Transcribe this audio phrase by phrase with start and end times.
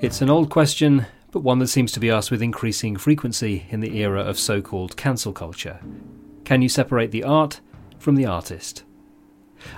[0.00, 3.80] It's an old question, but one that seems to be asked with increasing frequency in
[3.80, 5.80] the era of so called cancel culture.
[6.44, 7.60] Can you separate the art
[7.98, 8.84] from the artist?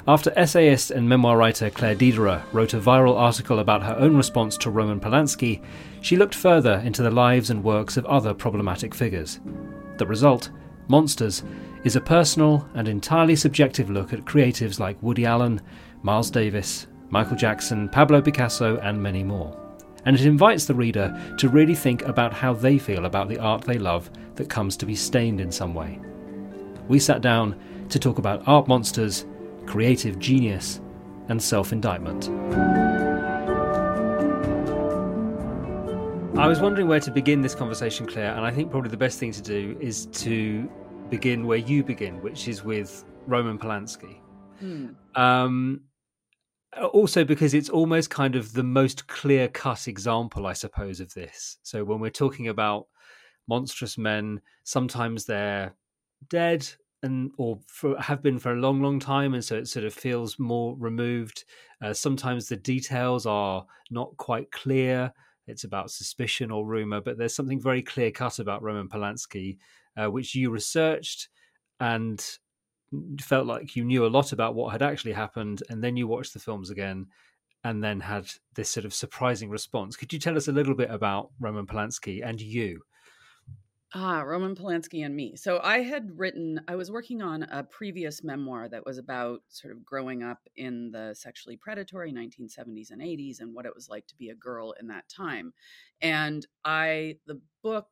[0.07, 4.59] After essayist and memoir writer Claire Dederer wrote a viral article about her own response
[4.59, 5.65] to Roman Polanski,
[6.03, 9.41] she looked further into the lives and works of other problematic figures.
[9.97, 10.51] The result,
[10.89, 11.45] Monsters,
[11.83, 15.63] is a personal and entirely subjective look at creatives like Woody Allen,
[16.03, 19.70] Miles Davis, Michael Jackson, Pablo Picasso, and many more
[20.05, 23.63] and it invites the reader to really think about how they feel about the art
[23.63, 25.99] they love that comes to be stained in some way.
[26.89, 27.59] We sat down
[27.91, 29.27] to talk about art monsters,
[29.67, 30.81] creative genius,
[31.29, 32.29] and self indictment.
[36.39, 39.19] I was wondering where to begin this conversation, Claire, and I think probably the best
[39.19, 40.71] thing to do is to
[41.11, 44.17] begin where you begin, which is with Roman Polanski.
[44.59, 44.89] Hmm.
[45.15, 45.83] Um,
[46.79, 51.59] also because it's almost kind of the most clear cut example, I suppose, of this.
[51.63, 52.87] So when we're talking about
[53.49, 55.75] monstrous men, sometimes they're
[56.29, 56.69] dead
[57.03, 59.95] and or for, have been for a long, long time, and so it sort of
[59.95, 61.45] feels more removed.
[61.83, 65.13] Uh, sometimes the details are not quite clear.
[65.47, 69.59] It's about suspicion or rumor, but there's something very clear cut about Roman Polanski,
[69.97, 71.29] uh, which you researched
[71.81, 72.25] and
[73.21, 76.35] felt like you knew a lot about what had actually happened, and then you watched
[76.35, 77.09] the films again,
[77.65, 79.97] and then had this sort of surprising response.
[79.97, 82.83] Could you tell us a little bit about Roman Polanski and you?
[83.93, 85.35] Ah, Roman Polanski and me.
[85.35, 89.73] So I had written, I was working on a previous memoir that was about sort
[89.75, 94.07] of growing up in the sexually predatory 1970s and 80s and what it was like
[94.07, 95.53] to be a girl in that time.
[96.01, 97.89] And I, the book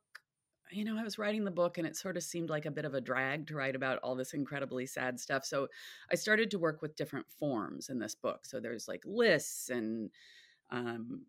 [0.71, 2.85] you know, I was writing the book and it sort of seemed like a bit
[2.85, 5.45] of a drag to write about all this incredibly sad stuff.
[5.45, 5.67] So
[6.11, 8.45] I started to work with different forms in this book.
[8.45, 10.11] So there's like lists and,
[10.71, 11.25] um,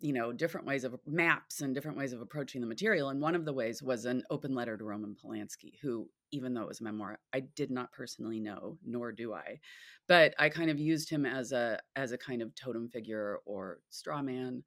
[0.00, 3.10] you know, different ways of maps and different ways of approaching the material.
[3.10, 6.62] And one of the ways was an open letter to Roman Polanski, who, even though
[6.62, 9.60] it was a memoir, I did not personally know, nor do I,
[10.08, 13.80] but I kind of used him as a as a kind of totem figure or
[13.90, 14.62] straw man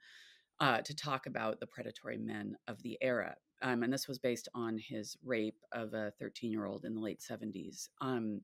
[0.60, 4.50] uh, to talk about the predatory men of the era um, and this was based
[4.54, 7.88] on his rape of a 13 year old in the late 70s.
[8.02, 8.42] Um,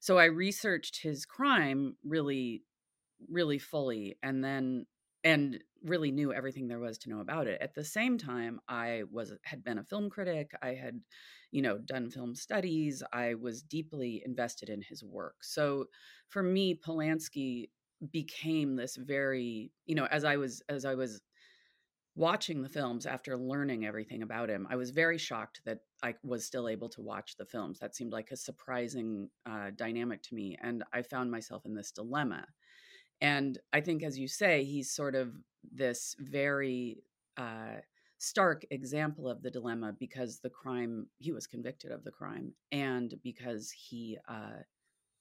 [0.00, 2.62] so I researched his crime really,
[3.28, 4.86] really fully, and then
[5.22, 7.60] and really knew everything there was to know about it.
[7.60, 10.52] At the same time, I was had been a film critic.
[10.62, 11.00] I had,
[11.50, 13.02] you know, done film studies.
[13.12, 15.36] I was deeply invested in his work.
[15.42, 15.86] So
[16.28, 17.68] for me, Polanski
[18.12, 21.20] became this very, you know, as I was as I was
[22.14, 26.44] watching the films after learning everything about him, I was very shocked that I was
[26.44, 27.78] still able to watch the films.
[27.78, 30.56] That seemed like a surprising uh, dynamic to me.
[30.62, 32.44] And I found myself in this dilemma.
[33.20, 35.34] And I think, as you say, he's sort of
[35.72, 37.02] this very
[37.36, 37.76] uh,
[38.18, 43.14] stark example of the dilemma because the crime, he was convicted of the crime, and
[43.22, 44.62] because he uh,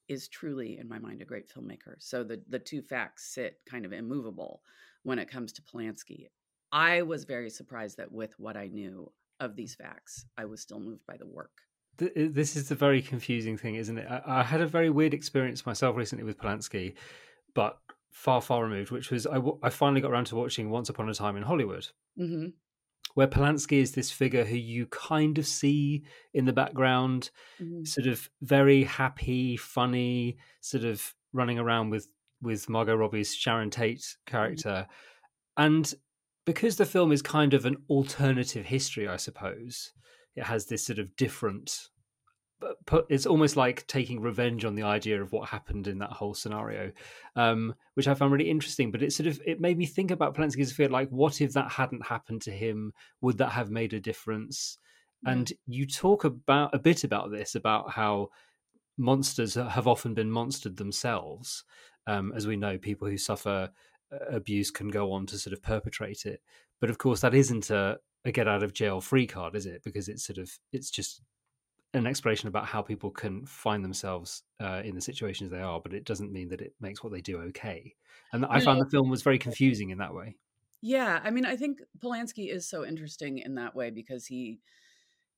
[0.07, 1.95] is truly, in my mind, a great filmmaker.
[1.99, 4.61] So the, the two facts sit kind of immovable
[5.03, 6.27] when it comes to Polanski.
[6.71, 10.79] I was very surprised that with what I knew of these facts, I was still
[10.79, 11.51] moved by the work.
[11.97, 14.07] This is the very confusing thing, isn't it?
[14.25, 16.93] I, had a very weird experience myself recently with Polanski,
[17.53, 17.77] but
[18.11, 21.13] far, far removed, which was I, I finally got around to watching Once Upon a
[21.13, 21.87] Time in Hollywood,
[22.17, 22.47] mm-hmm.
[23.15, 26.03] where Polanski is this figure who you kind of see
[26.33, 27.31] in the background,
[27.61, 27.83] mm-hmm.
[27.83, 32.07] sort of very happy, funny, sort of running around with
[32.41, 34.31] with Margot Robbie's Sharon Tate mm-hmm.
[34.31, 34.87] character.
[34.87, 35.63] Mm-hmm.
[35.65, 35.93] And
[36.49, 39.93] because the film is kind of an alternative history, I suppose.
[40.35, 41.89] It has this sort of different.
[42.59, 46.33] But it's almost like taking revenge on the idea of what happened in that whole
[46.33, 46.91] scenario,
[47.35, 48.89] um, which I found really interesting.
[48.89, 51.71] But it sort of it made me think about Polanski's fear, like, what if that
[51.71, 52.93] hadn't happened to him?
[53.21, 54.79] Would that have made a difference?
[55.27, 58.29] And you talk about a bit about this, about how
[58.97, 61.63] monsters have often been monstered themselves.
[62.07, 63.69] Um, as we know, people who suffer
[64.29, 66.41] abuse can go on to sort of perpetrate it.
[66.79, 69.83] But of course, that isn't a, a get out of jail free card, is it?
[69.83, 71.21] Because it's sort of it's just
[71.93, 75.93] an exploration about how people can find themselves uh, in the situations they are, but
[75.93, 77.95] it doesn't mean that it makes what they do okay.
[78.31, 80.35] And I found the film was very confusing in that way.
[80.81, 84.59] Yeah, I mean, I think Polanski is so interesting in that way because he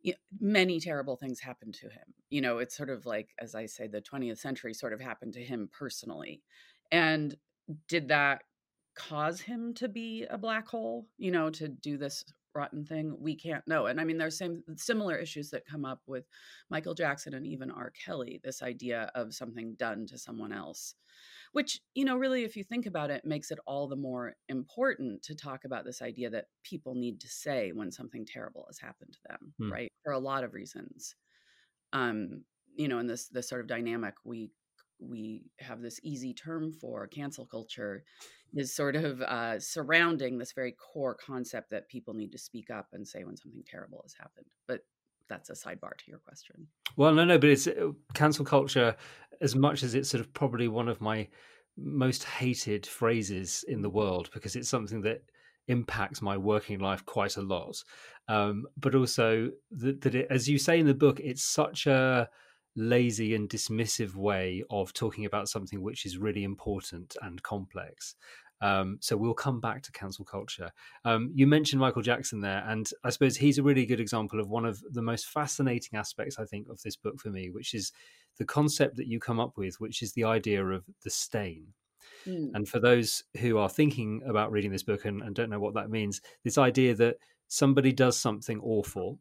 [0.01, 2.13] you know, many terrible things happened to him.
[2.29, 5.33] You know, it's sort of like, as I say, the 20th century sort of happened
[5.33, 6.41] to him personally.
[6.91, 7.35] And
[7.87, 8.41] did that
[8.95, 12.23] cause him to be a black hole, you know, to do this
[12.53, 13.15] rotten thing?
[13.19, 13.85] We can't know.
[13.85, 16.25] And I mean, there's same similar issues that come up with
[16.69, 17.91] Michael Jackson and even R.
[18.05, 20.95] Kelly, this idea of something done to someone else.
[21.51, 25.21] which you know really if you think about it makes it all the more important
[25.23, 29.13] to talk about this idea that people need to say when something terrible has happened
[29.13, 29.71] to them hmm.
[29.71, 31.15] right for a lot of reasons
[31.93, 32.43] um
[32.75, 34.49] you know in this this sort of dynamic we
[34.99, 38.03] we have this easy term for cancel culture
[38.55, 42.87] is sort of uh, surrounding this very core concept that people need to speak up
[42.93, 44.81] and say when something terrible has happened but
[45.31, 46.67] that's a sidebar to your question.
[46.97, 48.95] Well, no, no, but it's uh, cancel culture
[49.39, 51.27] as much as it's sort of probably one of my
[51.77, 55.23] most hated phrases in the world because it's something that
[55.67, 57.81] impacts my working life quite a lot.
[58.27, 62.29] Um, but also that, that it, as you say in the book, it's such a
[62.75, 68.15] lazy and dismissive way of talking about something which is really important and complex.
[68.61, 70.71] Um, so we'll come back to cancel culture.
[71.03, 74.49] Um, you mentioned Michael Jackson there, and I suppose he's a really good example of
[74.49, 77.91] one of the most fascinating aspects, I think, of this book for me, which is
[78.37, 81.67] the concept that you come up with, which is the idea of the stain.
[82.27, 82.51] Mm.
[82.53, 85.73] And for those who are thinking about reading this book and, and don't know what
[85.73, 87.17] that means, this idea that
[87.47, 89.19] somebody does something awful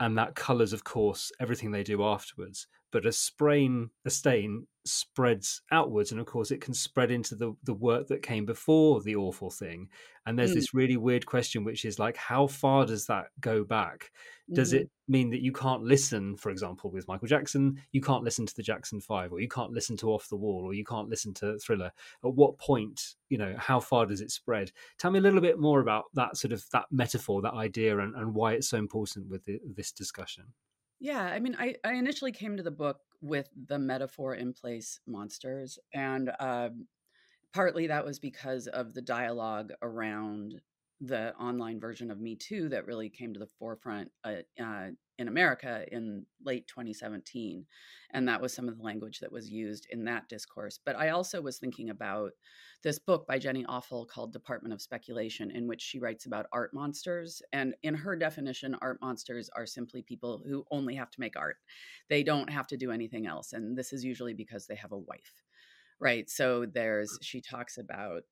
[0.00, 5.62] and that colors, of course, everything they do afterwards but a sprain, a stain spreads
[5.70, 9.16] outwards and of course it can spread into the the work that came before the
[9.16, 9.88] awful thing.
[10.26, 10.56] And there's mm.
[10.56, 14.10] this really weird question which is like how far does that go back?
[14.52, 14.80] Does mm.
[14.80, 17.80] it mean that you can't listen for example with michael jackson?
[17.92, 20.62] You can't listen to the jackson 5 or you can't listen to off the wall
[20.64, 21.92] or you can't listen to thriller.
[22.24, 24.72] At what point you know how far does it spread?
[24.98, 28.14] Tell me a little bit more about that sort of that metaphor that idea and,
[28.16, 30.44] and why it's so important with the, this discussion
[31.02, 35.00] yeah, I mean, I, I initially came to the book with the metaphor in place
[35.04, 36.68] monsters, and uh,
[37.52, 40.60] partly that was because of the dialogue around
[41.00, 45.28] the online version of Me Too that really came to the forefront uh, uh, in
[45.28, 47.66] America in late 2017.
[48.14, 50.78] And that was some of the language that was used in that discourse.
[50.84, 52.32] But I also was thinking about
[52.82, 56.74] this book by Jenny Offill called Department of Speculation, in which she writes about art
[56.74, 57.40] monsters.
[57.52, 61.56] And in her definition, art monsters are simply people who only have to make art,
[62.08, 63.52] they don't have to do anything else.
[63.52, 65.42] And this is usually because they have a wife.
[66.00, 66.28] Right.
[66.28, 68.22] So there's, she talks about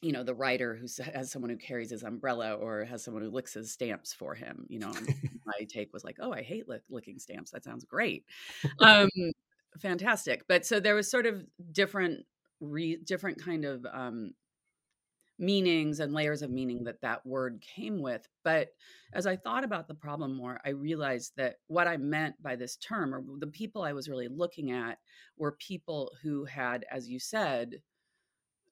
[0.00, 3.30] you know the writer who has someone who carries his umbrella or has someone who
[3.30, 4.92] licks his stamps for him you know
[5.46, 8.24] my take was like oh i hate lick, licking stamps that sounds great.
[8.80, 9.08] Um
[9.78, 12.24] fantastic but so there was sort of different
[12.60, 14.32] re, different kind of um
[15.38, 18.70] meanings and layers of meaning that that word came with but
[19.12, 22.76] as i thought about the problem more i realized that what i meant by this
[22.76, 24.98] term or the people i was really looking at
[25.36, 27.80] were people who had as you said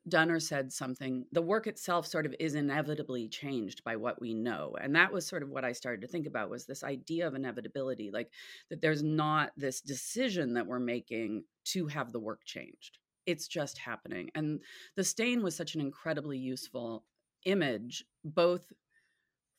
[0.08, 4.34] done or said something, the work itself sort of is inevitably changed by what we
[4.34, 4.76] know.
[4.80, 7.34] And that was sort of what I started to think about was this idea of
[7.34, 8.30] inevitability, like
[8.70, 12.98] that there's not this decision that we're making to have the work changed.
[13.26, 14.30] It's just happening.
[14.34, 14.60] And
[14.94, 17.04] the stain was such an incredibly useful
[17.44, 18.72] image, both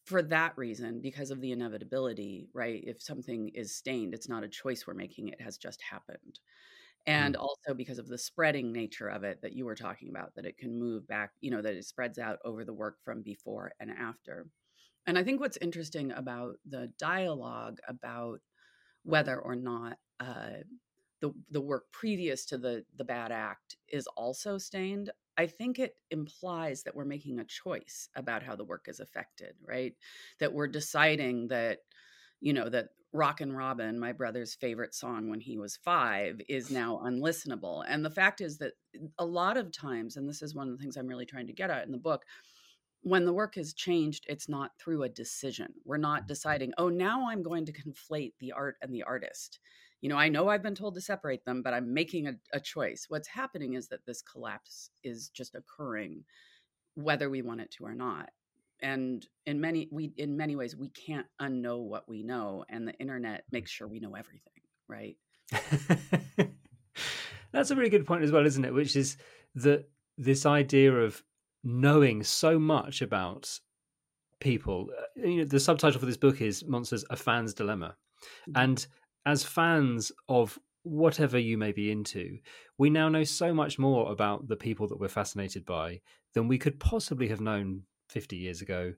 [0.06, 2.82] for that reason, because of the inevitability, right?
[2.88, 6.40] If something is stained, it's not a choice we're making, it has just happened
[7.08, 7.42] and mm.
[7.42, 10.58] also because of the spreading nature of it that you were talking about that it
[10.58, 13.90] can move back you know that it spreads out over the work from before and
[13.90, 14.46] after
[15.08, 18.40] and i think what's interesting about the dialogue about
[19.04, 20.58] whether or not uh,
[21.22, 25.96] the the work previous to the the bad act is also stained i think it
[26.12, 29.94] implies that we're making a choice about how the work is affected right
[30.40, 31.80] that we're deciding that
[32.40, 37.02] you know that Rockin' Robin, my brother's favorite song when he was five, is now
[37.04, 37.84] unlistenable.
[37.88, 38.74] And the fact is that
[39.18, 41.54] a lot of times, and this is one of the things I'm really trying to
[41.54, 42.26] get at in the book,
[43.02, 45.74] when the work is changed, it's not through a decision.
[45.86, 49.60] We're not deciding, oh, now I'm going to conflate the art and the artist.
[50.02, 52.60] You know, I know I've been told to separate them, but I'm making a, a
[52.60, 53.06] choice.
[53.08, 56.26] What's happening is that this collapse is just occurring,
[56.96, 58.30] whether we want it to or not
[58.82, 62.94] and in many we in many ways we can't unknow what we know and the
[62.94, 64.52] internet makes sure we know everything
[64.88, 65.18] right?
[67.52, 68.74] That's a really good point as well isn't it?
[68.74, 69.18] Which is
[69.56, 71.24] that this idea of
[71.64, 73.60] knowing so much about
[74.40, 77.96] people uh, you know the subtitle for this book is monsters a fan's dilemma.
[78.50, 78.64] Mm-hmm.
[78.64, 78.88] and
[79.26, 82.38] as fans of whatever you may be into
[82.78, 86.00] we now know so much more about the people that we're fascinated by
[86.34, 88.94] than we could possibly have known 50 years ago,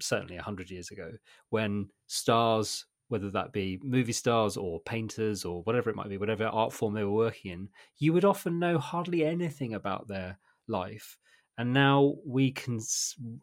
[0.00, 1.12] certainly 100 years ago,
[1.50, 6.46] when stars, whether that be movie stars or painters or whatever it might be, whatever
[6.46, 7.68] art form they were working in,
[7.98, 11.18] you would often know hardly anything about their life.
[11.58, 12.80] And now we can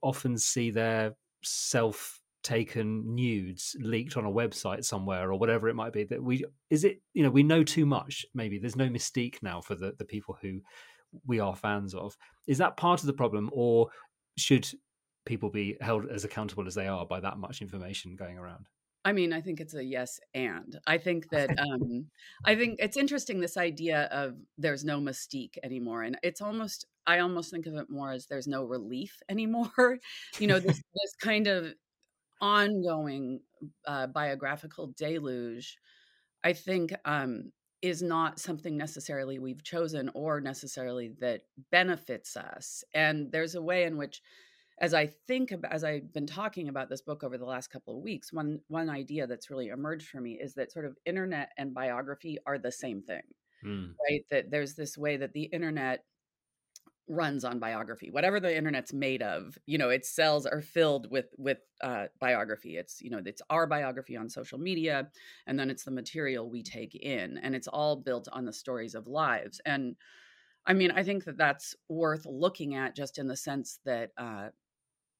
[0.02, 5.92] often see their self taken nudes leaked on a website somewhere or whatever it might
[5.92, 9.36] be that we is it you know we know too much maybe there's no mystique
[9.42, 10.62] now for the the people who
[11.26, 12.18] we are fans of.
[12.48, 13.90] Is that part of the problem, or
[14.38, 14.70] should
[15.30, 18.66] people be held as accountable as they are by that much information going around?
[19.06, 20.78] I mean, I think it's a yes and.
[20.86, 22.08] I think that um
[22.44, 27.20] I think it's interesting this idea of there's no mystique anymore and it's almost I
[27.20, 30.00] almost think of it more as there's no relief anymore.
[30.40, 31.74] you know, this this kind of
[32.42, 33.42] ongoing
[33.86, 35.78] uh, biographical deluge
[36.44, 42.84] I think um is not something necessarily we've chosen or necessarily that benefits us.
[42.94, 44.22] And there's a way in which
[44.80, 47.98] as I think about, as I've been talking about this book over the last couple
[47.98, 51.52] of weeks, one one idea that's really emerged for me is that sort of internet
[51.58, 53.24] and biography are the same thing,
[53.64, 53.94] mm.
[54.10, 54.24] right?
[54.32, 56.06] That there's this way that the internet
[57.12, 61.34] runs on biography whatever the internet's made of you know its cells are filled with
[61.40, 65.10] with uh, biography it's you know it's our biography on social media
[65.48, 68.94] and then it's the material we take in and it's all built on the stories
[68.94, 69.96] of lives and
[70.68, 74.50] i mean i think that that's worth looking at just in the sense that uh,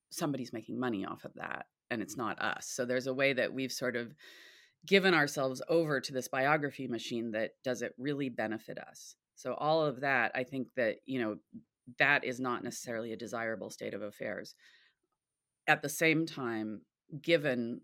[0.10, 2.68] somebody's making money off of that and it's not us.
[2.68, 4.14] So there's a way that we've sort of
[4.86, 9.16] given ourselves over to this biography machine that does it really benefit us.
[9.36, 11.38] So all of that, I think that, you know,
[11.98, 14.54] that is not necessarily a desirable state of affairs.
[15.68, 16.82] At the same time,
[17.22, 17.82] given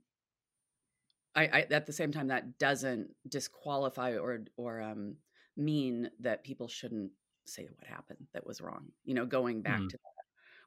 [1.36, 5.16] I, I at the same time that doesn't disqualify or or um,
[5.58, 7.12] mean that people shouldn't
[7.46, 8.88] say what happened that was wrong.
[9.04, 9.90] You know, going back mm.
[9.90, 9.98] to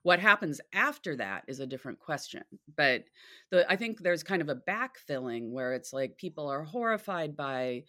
[0.03, 2.45] what happens after that is a different question.
[2.77, 3.05] But
[3.51, 7.85] the I think there's kind of a backfilling where it's like people are horrified by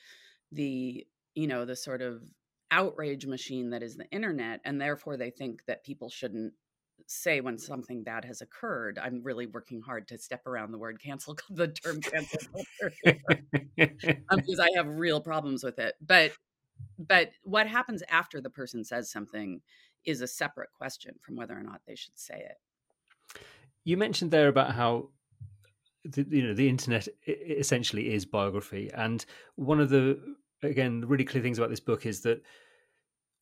[0.51, 2.23] the, you know, the sort of
[2.71, 6.53] outrage machine that is the internet and therefore they think that people shouldn't
[7.07, 8.99] say when something bad has occurred.
[9.01, 12.93] I'm really working hard to step around the word cancel, the term cancel culture,
[14.29, 15.95] um, because I have real problems with it.
[16.01, 16.33] But
[16.97, 19.61] but what happens after the person says something
[20.09, 23.39] is a separate question from whether or not they should say it.
[23.83, 25.09] You mentioned there about how
[26.03, 29.25] the, you know the internet essentially is biography, and
[29.55, 30.19] one of the
[30.63, 32.41] again really clear things about this book is that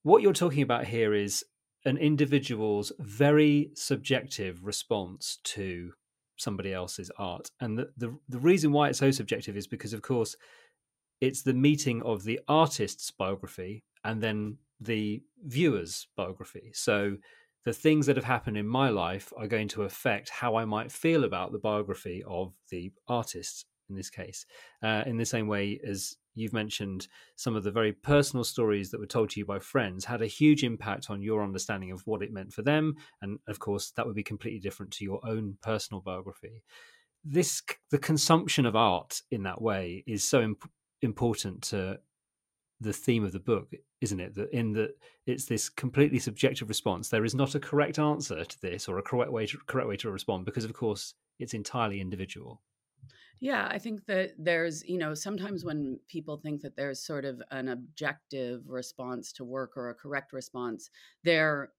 [0.03, 1.43] what you're talking about here is
[1.85, 5.91] an individual's very subjective response to
[6.37, 10.01] somebody else's art, and the, the the reason why it's so subjective is because, of
[10.01, 10.35] course,
[11.21, 16.71] it's the meeting of the artist's biography and then the viewer's biography.
[16.73, 17.17] So
[17.65, 20.91] the things that have happened in my life are going to affect how I might
[20.91, 24.45] feel about the biography of the artist in this case.
[24.83, 28.99] Uh, in the same way as you've mentioned, some of the very personal stories that
[28.99, 32.21] were told to you by friends had a huge impact on your understanding of what
[32.21, 32.95] it meant for them.
[33.21, 36.63] And of course, that would be completely different to your own personal biography.
[37.25, 40.69] This, the consumption of art in that way is so imp-
[41.01, 41.99] important to
[42.79, 44.35] the theme of the book, isn't it?
[44.35, 47.09] That in that it's this completely subjective response.
[47.09, 49.97] There is not a correct answer to this or a correct way to correct way
[49.97, 52.61] to respond because, of course, it's entirely individual.
[53.39, 57.41] Yeah, I think that there's, you know, sometimes when people think that there's sort of
[57.51, 60.89] an objective response to work or a correct response,
[61.23, 61.71] they're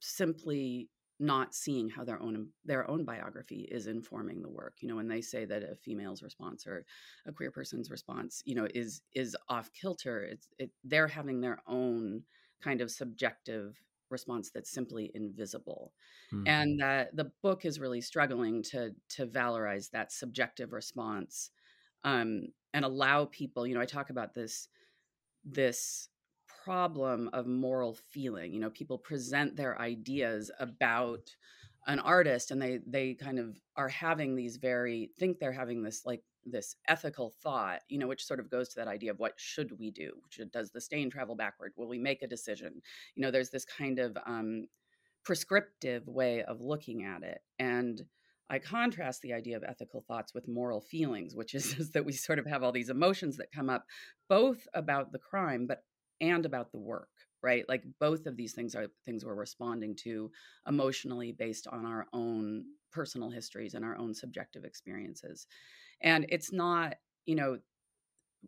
[0.00, 0.88] simply
[1.20, 5.08] not seeing how their own their own biography is informing the work you know when
[5.08, 6.84] they say that a female's response or
[7.26, 11.60] a queer person's response you know is is off kilter it's it, they're having their
[11.66, 12.22] own
[12.62, 13.76] kind of subjective
[14.10, 15.92] response that's simply invisible
[16.32, 16.46] mm-hmm.
[16.46, 21.50] and that the book is really struggling to to valorize that subjective response
[22.04, 22.42] um
[22.74, 24.68] and allow people you know i talk about this
[25.44, 26.08] this
[26.64, 31.30] problem of moral feeling you know people present their ideas about
[31.86, 36.02] an artist and they they kind of are having these very think they're having this
[36.04, 39.34] like this ethical thought you know which sort of goes to that idea of what
[39.36, 40.12] should we do?
[40.30, 41.72] Should, does the stain travel backward?
[41.76, 42.80] Will we make a decision?
[43.14, 44.66] You know there's this kind of um,
[45.24, 48.02] prescriptive way of looking at it and
[48.50, 52.12] I contrast the idea of ethical thoughts with moral feelings, which is, is, that we
[52.12, 53.84] sort of have all these emotions that come up,
[54.26, 55.82] both about the crime, but
[56.20, 57.08] and about the work
[57.42, 57.64] right?
[57.68, 60.30] Like both of these things are things we're responding to
[60.66, 65.46] emotionally based on our own personal histories and our own subjective experiences.
[66.02, 66.96] And it's not
[67.26, 67.58] you know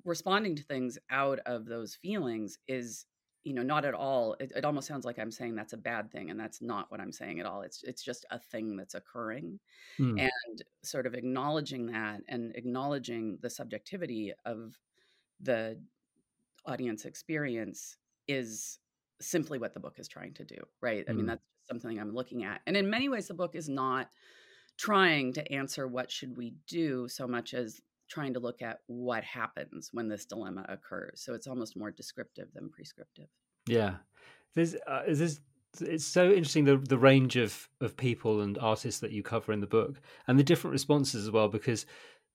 [0.04, 3.06] responding to things out of those feelings is
[3.42, 6.10] you know not at all it, it, almost sounds like i'm saying that's a bad
[6.12, 7.62] thing and that's not what i'm saying at all.
[7.62, 9.58] It's it's just a thing that's occurring
[9.98, 10.18] mm.
[10.18, 14.78] and sort of acknowledging that and acknowledging the subjectivity of
[15.40, 15.78] the
[16.66, 17.96] audience experience
[18.28, 18.78] is
[19.20, 21.04] simply what the book is trying to do, right?
[21.08, 21.28] I mean, mm.
[21.28, 22.60] that's something I'm looking at.
[22.66, 24.08] And in many ways, the book is not
[24.78, 29.22] trying to answer what should we do so much as trying to look at what
[29.22, 31.22] happens when this dilemma occurs.
[31.22, 33.28] So it's almost more descriptive than prescriptive.
[33.66, 33.96] Yeah.
[34.54, 35.40] there's uh, there's
[35.80, 39.60] it's so interesting the the range of of people and artists that you cover in
[39.60, 41.86] the book and the different responses as well because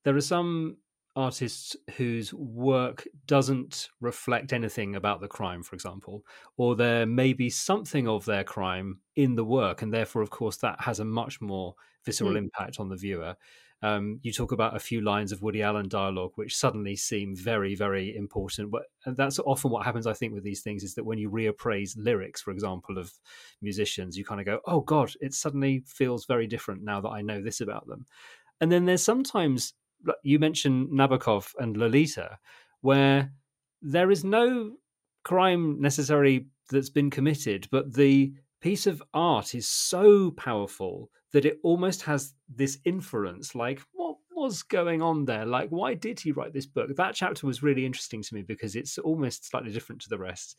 [0.06, 0.78] there are some
[1.16, 6.26] artists whose work doesn't reflect anything about the crime for example
[6.58, 10.58] or there may be something of their crime in the work and therefore of course
[10.58, 11.74] that has a much more
[12.06, 12.38] visceral mm.
[12.38, 13.36] impact on the viewer
[13.82, 17.76] um, you talk about a few lines of Woody Allen dialogue, which suddenly seem very,
[17.76, 18.72] very important.
[18.72, 21.94] But that's often what happens, I think, with these things is that when you reappraise
[21.96, 23.12] lyrics, for example, of
[23.62, 27.22] musicians, you kind of go, oh, God, it suddenly feels very different now that I
[27.22, 28.08] know this about them.
[28.62, 29.74] And then there's sometimes,
[30.24, 32.38] you mentioned Nabokov and Lolita,
[32.82, 33.32] where
[33.82, 34.74] there is no
[35.24, 41.60] crime necessarily that's been committed, but the piece of art is so powerful that it
[41.64, 45.46] almost has this inference like what was going on there?
[45.46, 46.96] Like why did he write this book?
[46.96, 50.58] That chapter was really interesting to me because it's almost slightly different to the rest.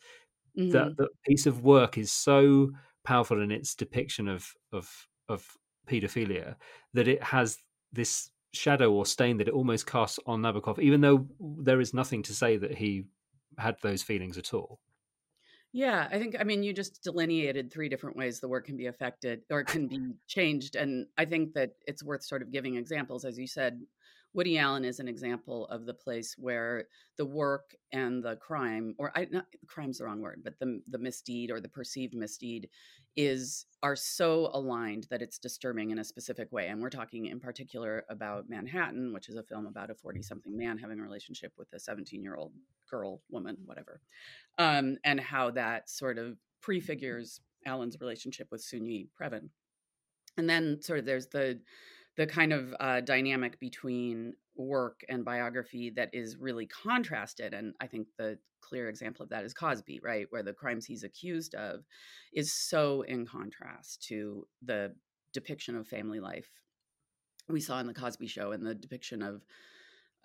[0.57, 0.71] Mm-hmm.
[0.71, 2.71] that the piece of work is so
[3.03, 5.45] powerful in its depiction of of of
[5.87, 6.55] pedophilia
[6.93, 7.59] that it has
[7.93, 12.23] this shadow or stain that it almost casts on Nabokov even though there is nothing
[12.23, 13.05] to say that he
[13.57, 14.79] had those feelings at all
[15.73, 18.87] yeah, I think, I mean, you just delineated three different ways the work can be
[18.87, 20.75] affected or can be changed.
[20.75, 23.25] And I think that it's worth sort of giving examples.
[23.25, 23.79] As you said,
[24.33, 26.85] Woody Allen is an example of the place where
[27.17, 30.99] the work and the crime, or I, not crime's the wrong word, but the the
[30.99, 32.69] misdeed or the perceived misdeed,
[33.15, 36.67] is are so aligned that it's disturbing in a specific way.
[36.67, 40.55] And we're talking in particular about Manhattan, which is a film about a forty something
[40.55, 42.53] man having a relationship with a seventeen year old
[42.89, 44.01] girl, woman, whatever,
[44.59, 49.49] um, and how that sort of prefigures Allen's relationship with Soon-Yi Previn.
[50.37, 51.59] And then sort of there's the
[52.17, 57.53] the kind of uh, dynamic between work and biography that is really contrasted.
[57.53, 60.25] And I think the clear example of that is Cosby, right?
[60.29, 61.85] Where the crimes he's accused of
[62.33, 64.95] is so in contrast to the
[65.31, 66.49] depiction of family life
[67.49, 69.43] we saw in the Cosby show and the depiction of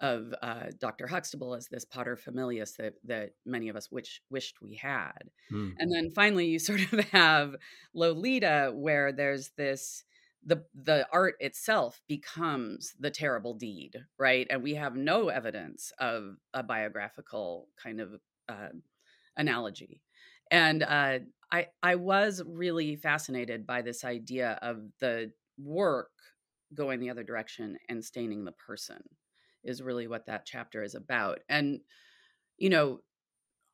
[0.01, 1.07] of uh, Dr.
[1.07, 5.31] Huxtable as this paterfamilias that that many of us wish, wished we had.
[5.53, 5.75] Mm.
[5.79, 7.55] And then finally, you sort of have
[7.95, 10.03] Lolita, where there's this
[10.45, 14.47] the the art itself becomes the terrible deed, right?
[14.51, 18.69] And we have no evidence of a biographical kind of uh,
[19.37, 20.03] analogy.
[20.51, 26.11] And uh, I I was really fascinated by this idea of the work
[26.75, 29.03] going the other direction and staining the person
[29.63, 31.41] is really what that chapter is about.
[31.49, 31.81] And,
[32.59, 33.01] you know,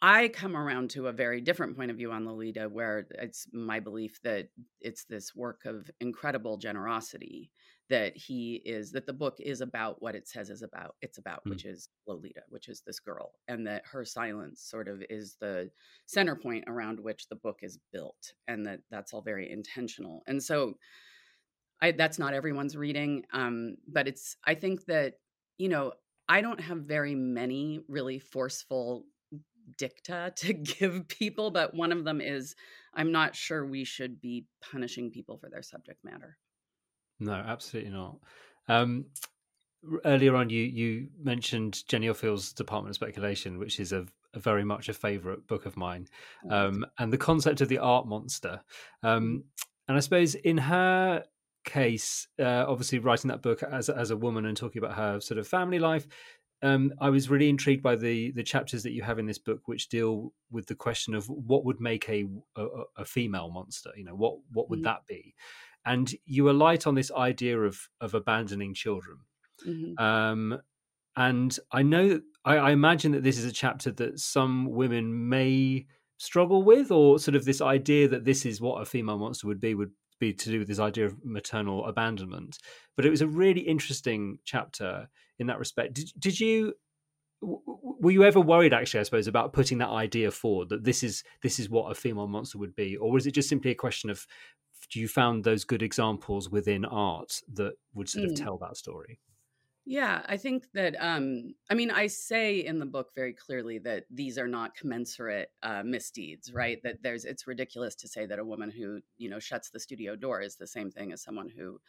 [0.01, 3.81] I come around to a very different point of view on Lolita, where it's my
[3.81, 4.49] belief that
[4.81, 7.51] it's this work of incredible generosity
[7.91, 11.43] that he is that the book is about what it says is about it's about
[11.47, 11.51] mm.
[11.51, 15.71] which is lolita which is this girl and that her silence sort of is the
[16.05, 20.43] center point around which the book is built and that that's all very intentional and
[20.43, 20.75] so
[21.81, 25.15] I, that's not everyone's reading um, but it's i think that
[25.59, 25.93] you know,
[26.29, 29.05] I don't have very many really forceful
[29.77, 32.55] dicta to give people, but one of them is
[32.95, 36.37] I'm not sure we should be punishing people for their subject matter.
[37.21, 38.19] No, absolutely not.
[38.69, 39.07] Um,
[40.05, 44.65] earlier on, you you mentioned Jenny Offill's Department of Speculation, which is a, a very
[44.65, 46.07] much a favorite book of mine,
[46.51, 48.61] oh, um, and the concept of the art monster.
[49.03, 49.37] Um, mm-hmm.
[49.89, 51.25] and I suppose in her
[51.65, 55.39] case, uh, obviously writing that book as as a woman and talking about her sort
[55.39, 56.07] of family life,
[56.63, 59.63] um, I was really intrigued by the the chapters that you have in this book,
[59.67, 62.67] which deal with the question of what would make a a,
[62.99, 63.91] a female monster.
[63.97, 64.85] You know, what what would mm-hmm.
[64.85, 65.35] that be?
[65.85, 69.19] And you alight on this idea of of abandoning children.
[69.67, 70.03] Mm-hmm.
[70.03, 70.61] Um,
[71.17, 75.87] and I know, I, I imagine that this is a chapter that some women may
[76.17, 79.61] struggle with, or sort of this idea that this is what a female monster would
[79.61, 82.59] be would be to do with this idea of maternal abandonment.
[82.97, 85.95] But it was a really interesting chapter in that respect.
[85.95, 86.75] Did, did you
[87.41, 91.23] were you ever worried actually i suppose about putting that idea forward that this is
[91.41, 94.11] this is what a female monster would be or was it just simply a question
[94.11, 94.27] of
[94.91, 98.43] do you found those good examples within art that would sort of mm.
[98.43, 99.21] tell that story
[99.91, 104.05] yeah, I think that um I mean I say in the book very clearly that
[104.11, 106.79] these are not commensurate uh, misdeeds, right?
[106.83, 110.15] That there's it's ridiculous to say that a woman who, you know, shuts the studio
[110.15, 111.81] door is the same thing as someone who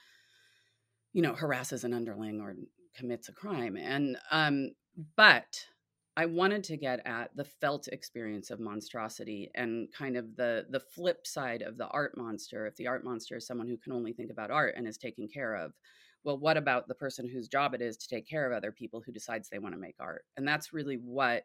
[1.14, 2.56] you know, harasses an underling or
[2.96, 3.78] commits a crime.
[3.78, 4.72] And um
[5.16, 5.66] but
[6.18, 10.80] I wanted to get at the felt experience of monstrosity and kind of the the
[10.80, 12.66] flip side of the art monster.
[12.68, 15.28] If the art monster is someone who can only think about art and is taken
[15.28, 15.74] care of,
[16.24, 19.02] well, what about the person whose job it is to take care of other people
[19.06, 20.26] who decides they want to make art?
[20.38, 21.44] And that's really what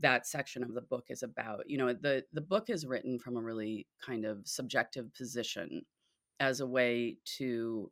[0.00, 1.68] that section of the book is about.
[1.68, 5.82] You know, the the book is written from a really kind of subjective position
[6.40, 7.90] as a way to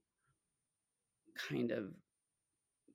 [1.51, 1.93] kind of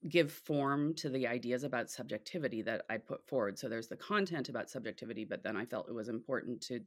[0.10, 3.60] give form to the ideas about subjectivity that I put forward.
[3.60, 6.80] So there's the content about subjectivity, but then I felt it was important to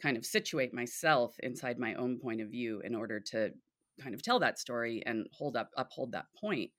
[0.00, 3.50] kind of situate myself inside my own point of view in order to
[4.00, 6.70] kind of tell that story and hold up uphold that point.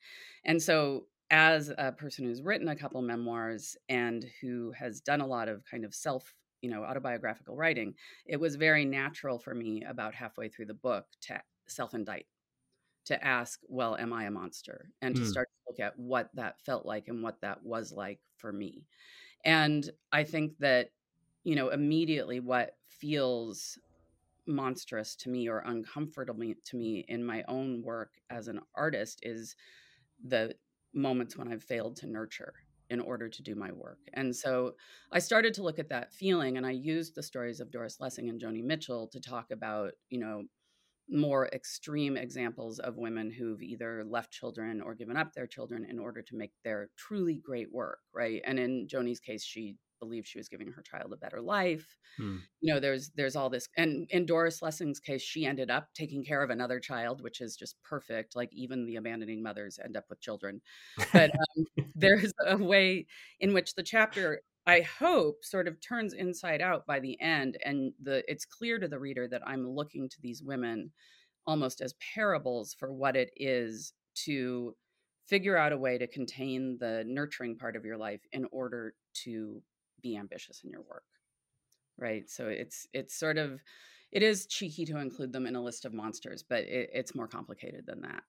[0.46, 5.28] And so as a person who's written a couple memoirs and who has done a
[5.28, 7.96] lot of kind of self you know autobiographical writing
[8.28, 12.26] it was very natural for me about halfway through the book to self-indict
[13.06, 14.90] to ask, well, am I a monster?
[15.02, 15.28] And to mm.
[15.28, 18.86] start to look at what that felt like and what that was like for me.
[19.44, 20.92] And I think that,
[21.44, 23.80] you know, immediately what feels
[24.52, 29.56] monstrous to me or uncomfortable to me in my own work as an artist is
[30.24, 30.54] the
[30.94, 32.54] moments when I've failed to nurture
[32.90, 34.00] in order to do my work.
[34.14, 34.74] And so
[35.12, 38.30] I started to look at that feeling and I used the stories of Doris Lessing
[38.30, 40.44] and Joni Mitchell to talk about, you know,
[41.10, 46.00] more extreme examples of women who've either left children or given up their children in
[46.00, 48.42] order to make their truly great work, right?
[48.46, 51.98] And in Joni's case, she believed she was giving her child a better life.
[52.18, 52.38] Hmm.
[52.60, 56.26] You know, there's there's all this, and in Doris Lessing's case, she ended up taking
[56.26, 58.36] care of another child, which is just perfect.
[58.36, 60.62] Like even the abandoning mothers end up with children.
[61.14, 63.06] But um, there's a way
[63.40, 67.94] in which the chapter I hope sort of turns inside out by the end and
[68.02, 70.92] the it's clear to the reader that I'm looking to these women
[71.48, 74.76] almost as parables for what it is to
[75.28, 79.62] figure out a way to contain the nurturing part of your life in order to
[80.02, 81.04] be ambitious in your work.
[81.98, 82.30] Right?
[82.30, 83.62] So it's it's sort of
[84.12, 87.28] it is cheeky to include them in a list of monsters, but it, it's more
[87.28, 88.24] complicated than that.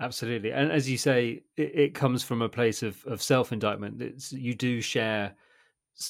[0.00, 3.98] Absolutely, and as you say, it, it comes from a place of, of self indictment.
[3.98, 5.34] That you do share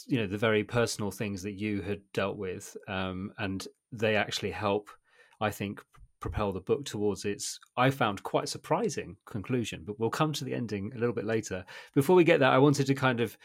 [0.06, 4.50] you know the very personal things that you had dealt with um, and they actually
[4.50, 4.90] help
[5.40, 5.82] i think
[6.20, 10.52] propel the book towards its i found quite surprising conclusion but we'll come to the
[10.54, 13.36] ending a little bit later before we get there i wanted to kind of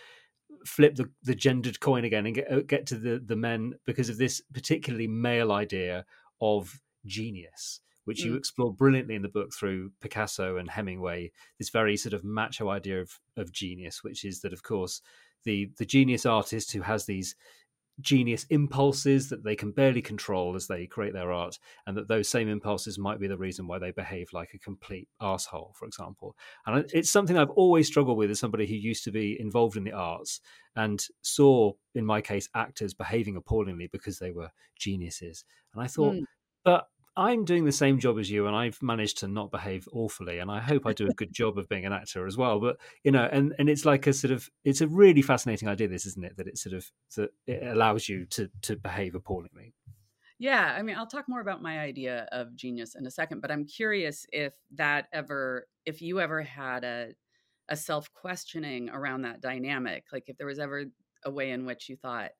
[0.65, 4.09] flip the, the gendered coin again and get, uh, get to the, the men because
[4.09, 6.05] of this particularly male idea
[6.41, 8.25] of genius which mm.
[8.25, 12.69] you explore brilliantly in the book through Picasso and Hemingway, this very sort of macho
[12.69, 15.01] idea of, of genius, which is that, of course,
[15.45, 17.35] the the genius artist who has these
[18.01, 22.27] genius impulses that they can barely control as they create their art, and that those
[22.27, 26.35] same impulses might be the reason why they behave like a complete asshole, for example.
[26.65, 29.83] And it's something I've always struggled with as somebody who used to be involved in
[29.83, 30.41] the arts
[30.75, 35.45] and saw, in my case, actors behaving appallingly because they were geniuses.
[35.73, 36.23] And I thought, mm.
[36.63, 40.39] but I'm doing the same job as you, and I've managed to not behave awfully,
[40.39, 42.59] and I hope I do a good job of being an actor as well.
[42.59, 45.87] But you know, and and it's like a sort of it's a really fascinating idea,
[45.87, 46.37] this isn't it?
[46.37, 49.73] That it sort of that it allows you to to behave appallingly.
[50.39, 53.51] Yeah, I mean, I'll talk more about my idea of genius in a second, but
[53.51, 57.13] I'm curious if that ever, if you ever had a
[57.69, 60.85] a self questioning around that dynamic, like if there was ever
[61.23, 62.31] a way in which you thought,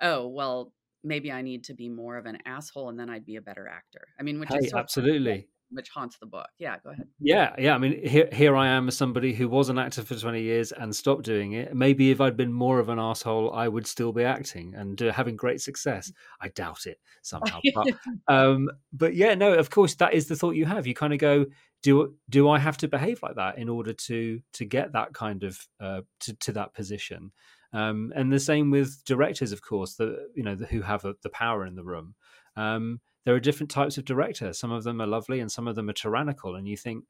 [0.00, 3.36] oh, well, maybe I need to be more of an asshole and then I'd be
[3.36, 4.06] a better actor.
[4.18, 6.48] I mean, which hey, is absolutely which haunts the book.
[6.58, 7.06] Yeah, go ahead.
[7.20, 7.74] Yeah, yeah.
[7.74, 10.72] I mean, here here I am as somebody who was an actor for twenty years
[10.72, 11.74] and stopped doing it.
[11.74, 15.12] Maybe if I'd been more of an asshole, I would still be acting and uh,
[15.12, 16.12] having great success.
[16.40, 17.60] I doubt it somehow.
[17.74, 17.94] but,
[18.28, 19.54] um, but yeah, no.
[19.54, 20.86] Of course, that is the thought you have.
[20.86, 21.46] You kind of go,
[21.82, 25.44] do do I have to behave like that in order to to get that kind
[25.44, 27.32] of uh, to to that position?
[27.72, 31.14] Um, and the same with directors, of course, the you know the, who have a,
[31.22, 32.14] the power in the room.
[32.56, 34.52] Um, there are different types of director.
[34.52, 36.56] Some of them are lovely, and some of them are tyrannical.
[36.56, 37.04] And you think,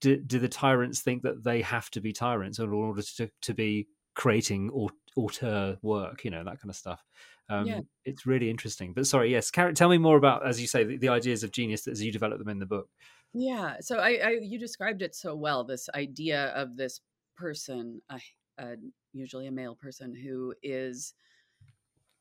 [0.00, 3.54] do, do the tyrants think that they have to be tyrants in order to to
[3.54, 6.24] be creating or auteur work?
[6.24, 7.04] You know that kind of stuff.
[7.48, 7.80] Um, yeah.
[8.04, 8.94] It's really interesting.
[8.94, 11.52] But sorry, yes, Karen, tell me more about, as you say, the, the ideas of
[11.52, 12.88] genius as you develop them in the book.
[13.34, 13.76] Yeah.
[13.80, 15.62] So I, I you described it so well.
[15.64, 17.00] This idea of this
[17.36, 18.20] person, a,
[18.58, 18.76] a
[19.12, 21.14] usually a male person who is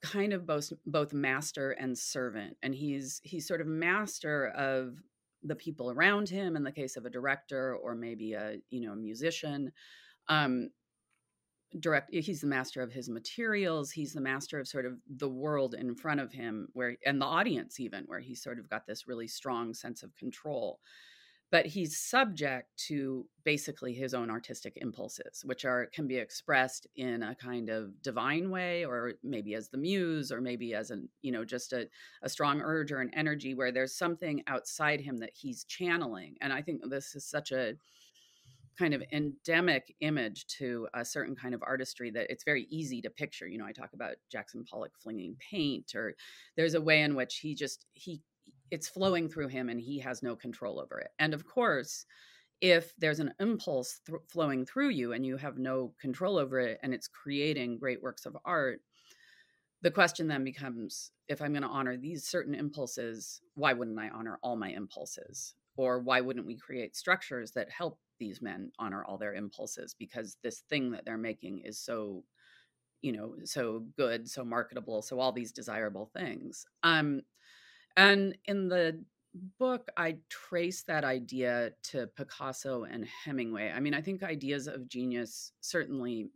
[0.01, 4.95] kind of both both master and servant and he's he's sort of master of
[5.43, 8.93] the people around him in the case of a director or maybe a you know
[8.93, 9.71] a musician
[10.27, 10.69] um
[11.79, 15.73] direct he's the master of his materials he's the master of sort of the world
[15.73, 19.07] in front of him where and the audience even where he's sort of got this
[19.07, 20.79] really strong sense of control
[21.51, 27.21] but he's subject to basically his own artistic impulses which are can be expressed in
[27.23, 31.31] a kind of divine way or maybe as the muse or maybe as an you
[31.31, 31.87] know just a,
[32.23, 36.53] a strong urge or an energy where there's something outside him that he's channeling and
[36.53, 37.73] i think this is such a
[38.77, 43.09] kind of endemic image to a certain kind of artistry that it's very easy to
[43.09, 43.47] picture.
[43.47, 46.15] You know, I talk about Jackson Pollock flinging paint, or
[46.55, 48.21] there's a way in which he just he
[48.71, 51.11] it's flowing through him and he has no control over it.
[51.19, 52.05] And of course,
[52.61, 56.79] if there's an impulse th- flowing through you and you have no control over it
[56.81, 58.81] and it's creating great works of art,
[59.81, 64.09] the question then becomes if I'm going to honor these certain impulses, why wouldn't I
[64.09, 65.55] honor all my impulses?
[65.75, 69.95] Or why wouldn't we create structures that help these men honor all their impulses?
[69.97, 72.23] Because this thing that they're making is so,
[73.01, 76.65] you know, so good, so marketable, so all these desirable things.
[76.83, 77.21] Um,
[77.97, 79.03] and in the
[79.59, 83.71] book, I trace that idea to Picasso and Hemingway.
[83.71, 86.29] I mean, I think ideas of genius certainly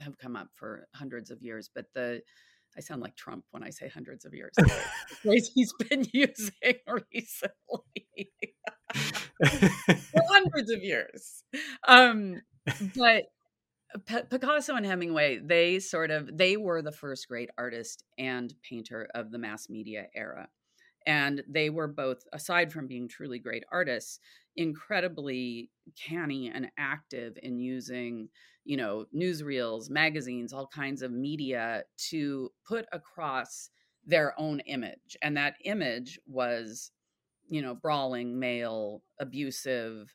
[0.00, 2.22] have come up for hundreds of years, but the
[2.76, 4.52] I sound like Trump when I say hundreds of years.
[5.22, 6.52] phrase he's been using
[7.12, 8.32] recently.
[10.28, 11.44] hundreds of years.
[11.88, 12.42] Um,
[12.94, 13.24] but
[14.06, 19.08] P- Picasso and Hemingway, they sort of they were the first great artist and painter
[19.14, 20.48] of the mass media era.
[21.06, 24.18] And they were both, aside from being truly great artists,
[24.56, 28.28] incredibly canny and active in using
[28.66, 33.70] you know, newsreels, magazines, all kinds of media to put across
[34.04, 35.16] their own image.
[35.22, 36.90] And that image was,
[37.48, 40.12] you know, brawling, male, abusive,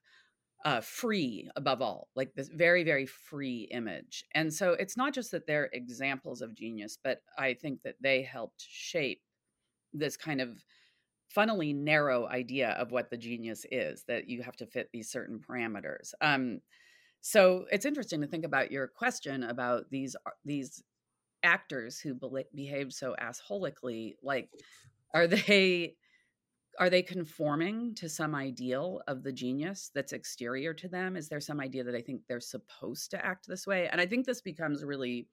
[0.65, 4.25] uh, free above all, like this very, very free image.
[4.35, 8.21] And so it's not just that they're examples of genius, but I think that they
[8.21, 9.21] helped shape
[9.93, 10.61] this kind of
[11.33, 15.39] funnily narrow idea of what the genius is that you have to fit these certain
[15.39, 16.13] parameters.
[16.21, 16.59] Um,
[17.21, 20.83] so it's interesting to think about your question about these these
[21.43, 24.15] actors who be- behave so assholically.
[24.23, 24.49] Like,
[25.13, 25.95] are they
[26.79, 31.17] are they conforming to some ideal of the genius that's exterior to them?
[31.17, 33.87] Is there some idea that I think they're supposed to act this way?
[33.89, 35.27] And I think this becomes really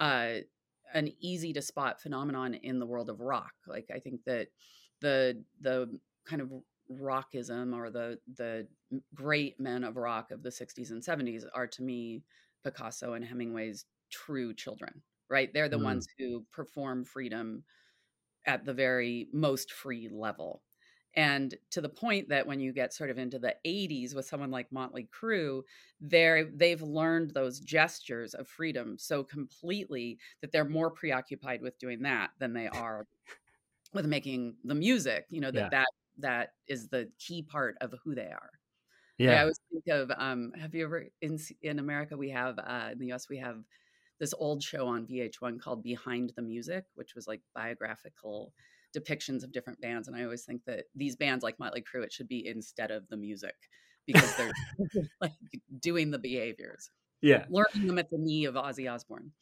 [0.00, 0.34] uh,
[0.92, 3.52] an easy to spot phenomenon in the world of rock.
[3.66, 4.48] Like, I think that
[5.00, 6.52] the the kind of
[6.90, 8.66] rockism or the the
[9.14, 12.24] great men of rock of the 60s and 70s are to me
[12.64, 15.84] Picasso and Hemingway's true children right they're the mm.
[15.84, 17.62] ones who perform freedom
[18.46, 20.62] at the very most free level
[21.14, 24.50] and to the point that when you get sort of into the 80s with someone
[24.50, 25.62] like Motley Crue
[26.00, 32.02] they're they've learned those gestures of freedom so completely that they're more preoccupied with doing
[32.02, 33.06] that than they are
[33.92, 35.68] with making the music you know that yeah.
[35.70, 35.86] that
[36.20, 38.50] that is the key part of who they are.
[39.18, 40.10] Yeah, I always think of.
[40.16, 43.28] Um, have you ever in in America we have uh, in the U.S.
[43.28, 43.58] we have
[44.18, 48.52] this old show on VH1 called Behind the Music, which was like biographical
[48.96, 50.08] depictions of different bands.
[50.08, 53.08] And I always think that these bands like Motley Crue, it should be instead of
[53.08, 53.54] the music
[54.06, 54.52] because they're
[55.20, 55.32] like
[55.80, 56.90] doing the behaviors.
[57.20, 59.32] Yeah, learning them at the knee of Ozzy Osbourne.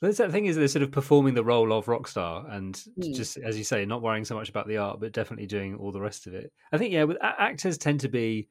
[0.00, 3.14] That's that thing is they're sort of performing the role of rock star and mm.
[3.14, 5.92] just as you say, not worrying so much about the art, but definitely doing all
[5.92, 6.52] the rest of it.
[6.72, 8.48] I think yeah, with actors tend to be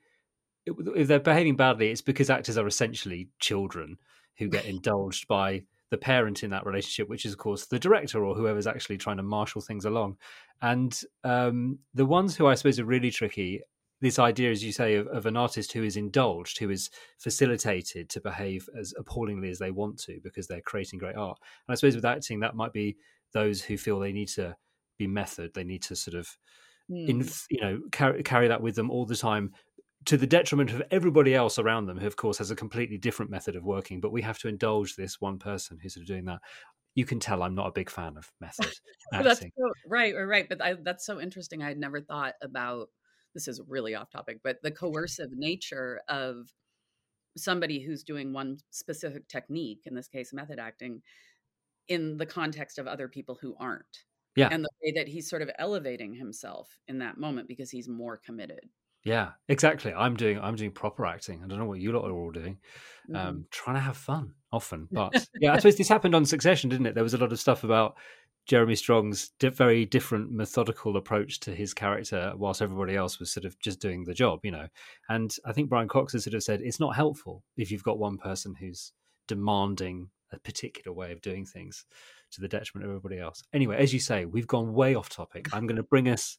[0.65, 3.97] if they're behaving badly, it's because actors are essentially children
[4.37, 8.25] who get indulged by the parent in that relationship, which is of course the director
[8.25, 10.17] or whoever's actually trying to marshal things along.
[10.61, 13.61] And um, the ones who I suppose are really tricky
[14.01, 18.09] this idea, as you say, of, of, an artist who is indulged, who is facilitated
[18.09, 21.37] to behave as appallingly as they want to because they're creating great art.
[21.67, 22.97] And I suppose with acting, that might be
[23.33, 24.55] those who feel they need to
[24.97, 26.27] be method, they need to sort of,
[26.91, 27.07] mm.
[27.07, 29.51] in, you know, carry, carry that with them all the time
[30.05, 33.31] to the detriment of everybody else around them, who of course has a completely different
[33.31, 33.99] method of working.
[33.99, 36.39] But we have to indulge this one person who's sort of doing that.
[36.93, 38.71] You can tell I'm not a big fan of method.
[39.11, 39.47] that's so,
[39.87, 40.45] right, right, right.
[40.47, 41.63] But I, that's so interesting.
[41.63, 42.89] I had never thought about
[43.35, 46.51] this is really off topic, but the coercive nature of
[47.37, 51.01] somebody who's doing one specific technique, in this case, method acting,
[51.87, 54.05] in the context of other people who aren't.
[54.35, 54.49] Yeah.
[54.51, 58.17] And the way that he's sort of elevating himself in that moment because he's more
[58.17, 58.61] committed.
[59.03, 59.93] Yeah, exactly.
[59.93, 61.41] I'm doing I'm doing proper acting.
[61.43, 62.57] I don't know what you lot are all doing.
[63.07, 63.15] Mm-hmm.
[63.15, 66.87] Um, trying to have fun often, but yeah, I suppose this happened on Succession, didn't
[66.87, 66.95] it?
[66.95, 67.97] There was a lot of stuff about
[68.45, 73.45] Jeremy Strong's di- very different methodical approach to his character, whilst everybody else was sort
[73.45, 74.67] of just doing the job, you know.
[75.09, 77.99] And I think Brian Cox has sort of said it's not helpful if you've got
[77.99, 78.91] one person who's
[79.27, 81.85] demanding a particular way of doing things
[82.31, 83.43] to the detriment of everybody else.
[83.53, 85.47] Anyway, as you say, we've gone way off topic.
[85.53, 86.37] I'm going to bring us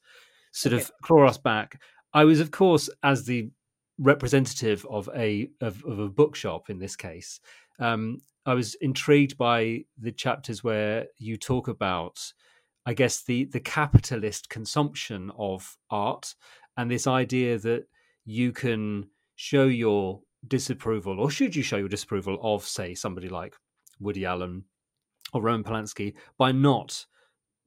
[0.52, 0.82] sort okay.
[0.82, 1.80] of claw us back.
[2.12, 3.50] I was, of course, as the
[3.98, 7.40] representative of a of, of a bookshop in this case,
[7.78, 12.32] um, I was intrigued by the chapters where you talk about,
[12.86, 16.34] I guess, the the capitalist consumption of art
[16.76, 17.86] and this idea that
[18.24, 23.54] you can show your disapproval, or should you show your disapproval of, say, somebody like
[23.98, 24.64] Woody Allen
[25.32, 27.06] or Roman Polanski by not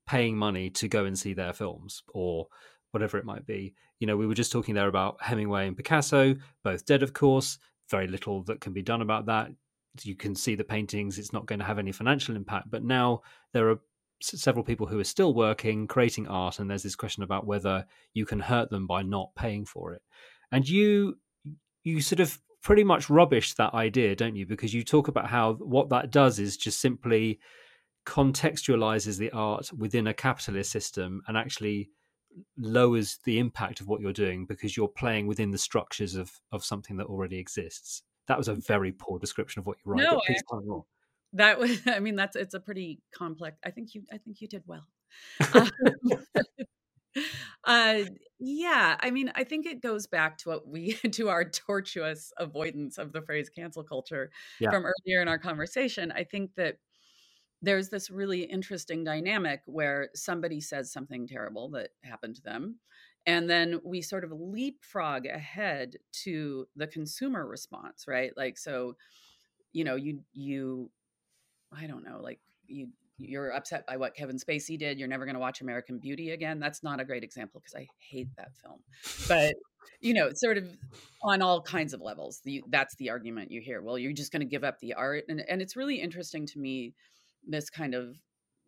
[0.08, 2.48] paying money to go and see their films or
[2.92, 3.74] whatever it might be?
[4.00, 7.58] You know, we were just talking there about Hemingway and Picasso, both dead, of course.
[7.90, 9.50] Very little that can be done about that.
[10.04, 12.70] You can see the paintings; it's not going to have any financial impact.
[12.70, 13.22] But now
[13.54, 13.80] there are
[14.22, 18.26] several people who are still working, creating art, and there's this question about whether you
[18.26, 20.02] can hurt them by not paying for it.
[20.52, 21.18] And you
[21.84, 24.46] you sort of pretty much rubbish that idea, don't you?
[24.46, 27.40] Because you talk about how what that does is just simply
[28.06, 31.90] contextualizes the art within a capitalist system and actually
[32.58, 36.64] lowers the impact of what you're doing because you're playing within the structures of of
[36.64, 38.04] something that already exists.
[38.30, 40.04] That was a very poor description of what you write.
[40.04, 40.36] No, I,
[41.34, 41.82] that was.
[41.88, 43.58] I mean, that's it's a pretty complex.
[43.66, 44.04] I think you.
[44.14, 44.88] I think you did well.
[45.54, 45.70] Um,
[47.64, 48.02] uh,
[48.40, 53.00] yeah, I mean, I think it goes back to what we to our tortuous avoidance
[53.00, 54.70] of the phrase cancel culture yeah.
[54.70, 56.12] from earlier in our conversation.
[56.12, 56.78] I think that
[57.62, 62.80] there's this really interesting dynamic where somebody says something terrible that happened to them
[63.30, 68.96] and then we sort of leapfrog ahead to the consumer response right like so
[69.72, 70.90] you know you you
[71.72, 72.88] i don't know like you
[73.20, 74.98] you're upset by what Kevin Spacey did.
[74.98, 76.58] You're never going to watch American Beauty again.
[76.58, 78.80] That's not a great example because I hate that film.
[79.28, 79.56] But
[80.00, 80.70] you know, sort of
[81.24, 83.82] on all kinds of levels, the, that's the argument you hear.
[83.82, 86.60] Well, you're just going to give up the art, and and it's really interesting to
[86.60, 86.94] me
[87.46, 88.16] this kind of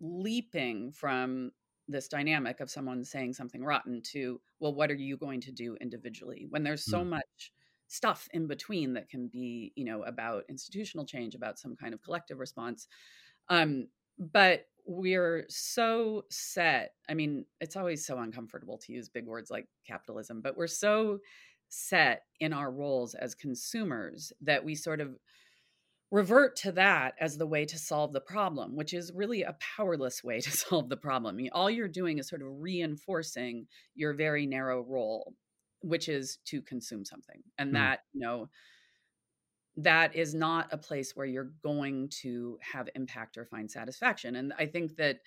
[0.02, 1.52] leaping from
[1.92, 5.76] this dynamic of someone saying something rotten to well, what are you going to do
[5.82, 7.10] individually when there's so mm.
[7.10, 7.52] much
[7.88, 12.02] stuff in between that can be you know about institutional change about some kind of
[12.02, 12.88] collective response
[13.50, 13.86] um
[14.18, 19.68] but we're so set i mean it's always so uncomfortable to use big words like
[19.86, 21.20] capitalism but we're so
[21.68, 25.18] set in our roles as consumers that we sort of
[26.12, 30.24] revert to that as the way to solve the problem which is really a powerless
[30.24, 34.14] way to solve the problem I mean, all you're doing is sort of reinforcing your
[34.14, 35.34] very narrow role
[35.82, 37.74] which is to consume something and mm.
[37.74, 38.50] that you know
[39.78, 44.54] that is not a place where you're going to have impact or find satisfaction and
[44.60, 45.20] i think that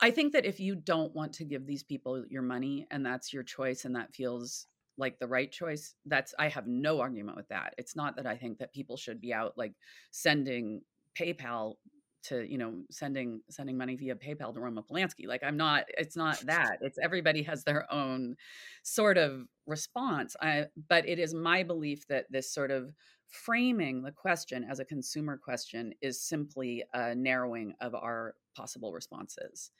[0.00, 3.32] i think that if you don't want to give these people your money and that's
[3.32, 4.66] your choice and that feels
[5.00, 8.36] like the right choice that's i have no argument with that it's not that i
[8.36, 9.72] think that people should be out like
[10.10, 10.82] sending
[11.18, 11.74] paypal
[12.22, 15.26] to you know sending sending money via PayPal to Roman Polanski.
[15.26, 15.84] Like I'm not.
[15.96, 16.78] It's not that.
[16.80, 18.36] It's everybody has their own
[18.82, 20.36] sort of response.
[20.40, 22.92] I, but it is my belief that this sort of
[23.26, 29.70] framing the question as a consumer question is simply a narrowing of our possible responses.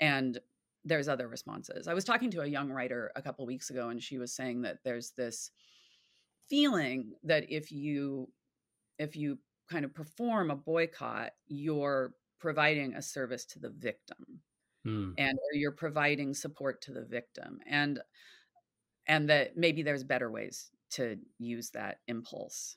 [0.00, 0.38] And
[0.84, 1.88] there's other responses.
[1.88, 4.62] I was talking to a young writer a couple weeks ago, and she was saying
[4.62, 5.50] that there's this
[6.48, 8.28] feeling that if you
[8.98, 9.38] if you
[9.70, 14.40] kind of perform a boycott, you're providing a service to the victim.
[14.86, 15.14] Mm.
[15.16, 17.58] And or you're providing support to the victim.
[17.66, 18.00] And
[19.06, 22.76] and that maybe there's better ways to use that impulse.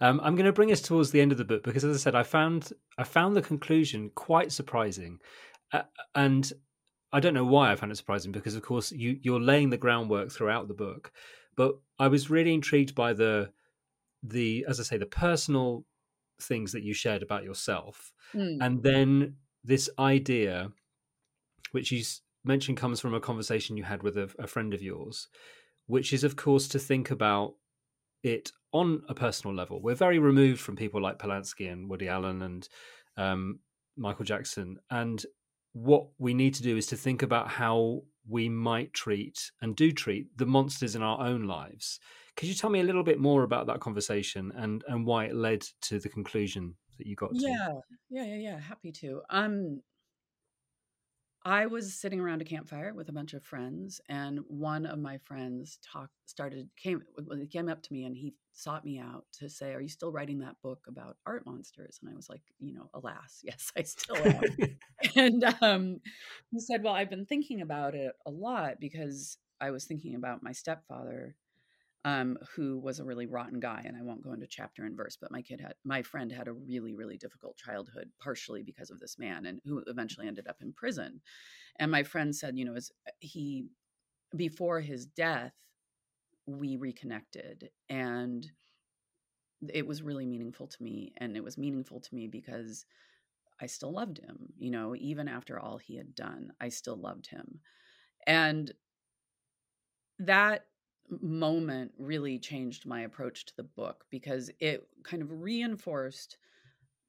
[0.00, 1.98] Um, I'm going to bring us towards the end of the book because, as I
[1.98, 5.20] said, I found I found the conclusion quite surprising,
[5.72, 5.82] uh,
[6.14, 6.52] and
[7.12, 9.76] I don't know why I found it surprising because, of course, you you're laying the
[9.76, 11.12] groundwork throughout the book,
[11.56, 13.50] but I was really intrigued by the
[14.22, 15.84] the as I say the personal
[16.40, 18.58] things that you shared about yourself, mm.
[18.60, 20.70] and then this idea,
[21.72, 22.02] which you
[22.44, 25.28] mentioned, comes from a conversation you had with a, a friend of yours,
[25.86, 27.54] which is, of course, to think about
[28.22, 29.80] it on a personal level.
[29.80, 32.68] We're very removed from people like Polanski and Woody Allen and
[33.16, 33.58] um,
[33.96, 34.78] Michael Jackson.
[34.90, 35.24] And
[35.72, 39.92] what we need to do is to think about how we might treat and do
[39.92, 42.00] treat the monsters in our own lives.
[42.36, 45.34] Could you tell me a little bit more about that conversation and and why it
[45.34, 47.40] led to the conclusion that you got to?
[47.40, 47.68] Yeah,
[48.08, 48.60] yeah, yeah, yeah.
[48.60, 49.22] Happy to.
[49.30, 49.82] Um,
[51.44, 55.18] I was sitting around a campfire with a bunch of friends, and one of my
[55.18, 57.02] friends talked started came
[57.38, 60.12] he came up to me and he sought me out to say, "Are you still
[60.12, 63.82] writing that book about art monsters?" And I was like, "You know, alas, yes, I
[63.82, 64.42] still am."
[65.16, 66.00] and um,
[66.50, 70.42] he said, "Well, I've been thinking about it a lot because I was thinking about
[70.42, 71.36] my stepfather."
[72.04, 73.82] Um, who was a really rotten guy.
[73.84, 76.48] And I won't go into chapter and verse, but my kid had, my friend had
[76.48, 80.56] a really, really difficult childhood, partially because of this man, and who eventually ended up
[80.62, 81.20] in prison.
[81.78, 83.66] And my friend said, you know, as uh, he,
[84.34, 85.52] before his death,
[86.46, 88.50] we reconnected and
[89.68, 91.12] it was really meaningful to me.
[91.18, 92.86] And it was meaningful to me because
[93.60, 97.26] I still loved him, you know, even after all he had done, I still loved
[97.26, 97.60] him.
[98.26, 98.72] And
[100.18, 100.64] that
[101.20, 106.38] moment really changed my approach to the book because it kind of reinforced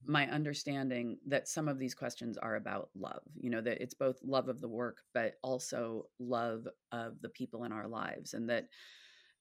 [0.06, 4.18] my understanding that some of these questions are about love you know that it's both
[4.24, 8.68] love of the work but also love of the people in our lives and that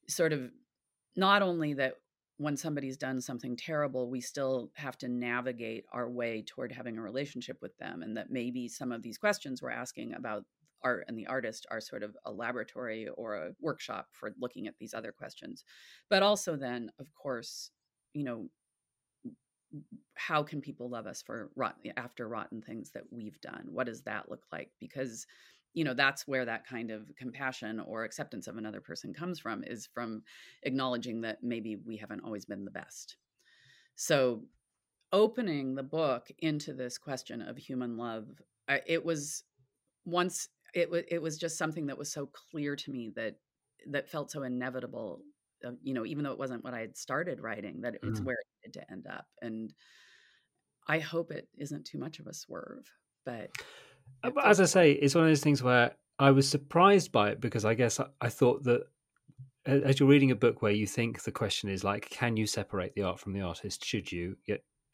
[0.08, 0.50] sort of
[1.16, 1.94] not only that
[2.36, 7.02] when somebody's done something terrible we still have to navigate our way toward having a
[7.02, 10.44] relationship with them and that maybe some of these questions we're asking about
[10.82, 14.74] art and the artist are sort of a laboratory or a workshop for looking at
[14.78, 15.64] these other questions.
[16.08, 17.70] But also then of course
[18.12, 18.48] you know
[20.14, 21.50] how can people love us for
[21.96, 23.66] after rotten things that we've done?
[23.70, 24.70] What does that look like?
[24.80, 25.26] Because
[25.74, 29.62] you know that's where that kind of compassion or acceptance of another person comes from
[29.64, 30.22] is from
[30.64, 33.16] acknowledging that maybe we haven't always been the best.
[33.94, 34.42] So
[35.12, 38.26] opening the book into this question of human love
[38.86, 39.44] it was
[40.04, 43.36] once it was it was just something that was so clear to me that
[43.88, 45.22] that felt so inevitable
[45.66, 48.24] uh, you know even though it wasn't what i had started writing that it's mm.
[48.24, 49.72] where it needed to end up and
[50.88, 52.90] i hope it isn't too much of a swerve
[53.24, 53.50] but
[54.24, 57.40] uh, as i say it's one of those things where i was surprised by it
[57.40, 58.82] because i guess i, I thought that
[59.66, 62.94] as you're reading a book where you think the question is like can you separate
[62.94, 64.36] the art from the artist should you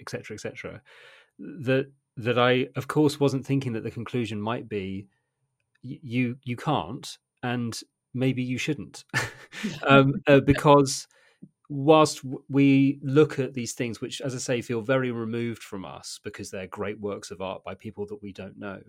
[0.01, 0.83] etc etc
[1.39, 5.07] that that i of course wasn't thinking that the conclusion might be
[5.83, 7.81] you you can't and
[8.15, 9.05] maybe you shouldn't.
[9.87, 11.07] Um, uh, because
[11.69, 16.21] whilst we look at these things which as i say feel very removed from us
[16.23, 18.81] because they're great works of art by people that we don't know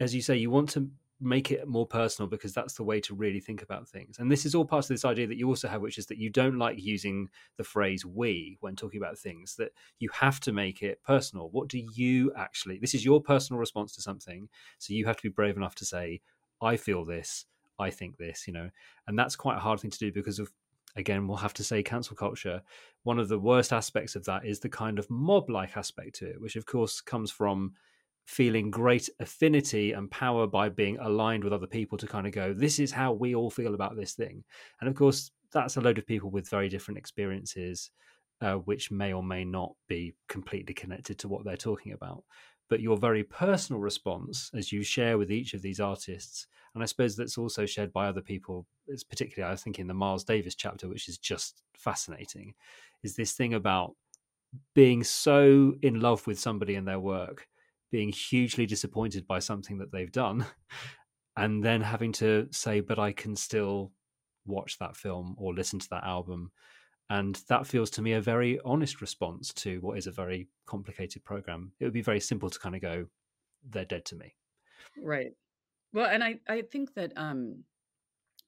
[0.00, 0.90] as you say you want to
[1.20, 4.18] make it more personal because that's the way to really think about things.
[4.18, 6.18] And this is all part of this idea that you also have which is that
[6.18, 10.52] you don't like using the phrase we when talking about things that you have to
[10.52, 11.50] make it personal.
[11.50, 14.48] What do you actually this is your personal response to something
[14.78, 16.20] so you have to be brave enough to say
[16.60, 17.46] i feel this
[17.80, 18.70] I think this, you know,
[19.06, 20.52] and that's quite a hard thing to do because of,
[20.96, 22.62] again, we'll have to say cancel culture.
[23.04, 26.26] One of the worst aspects of that is the kind of mob like aspect to
[26.26, 27.72] it, which of course comes from
[28.30, 32.54] feeling great affinity and power by being aligned with other people to kind of go,
[32.54, 34.44] this is how we all feel about this thing.
[34.80, 37.90] And of course, that's a load of people with very different experiences,
[38.40, 42.22] uh, which may or may not be completely connected to what they're talking about
[42.68, 46.86] but your very personal response as you share with each of these artists and i
[46.86, 50.54] suppose that's also shared by other people it's particularly i think in the miles davis
[50.54, 52.54] chapter which is just fascinating
[53.02, 53.96] is this thing about
[54.74, 57.48] being so in love with somebody and their work
[57.90, 60.46] being hugely disappointed by something that they've done
[61.36, 63.92] and then having to say but i can still
[64.46, 66.50] watch that film or listen to that album
[67.10, 71.24] and that feels to me a very honest response to what is a very complicated
[71.24, 71.72] program.
[71.80, 73.06] It would be very simple to kind of go,
[73.68, 74.36] they're dead to me.
[74.96, 75.32] Right.
[75.92, 77.64] Well, and I, I think that, um,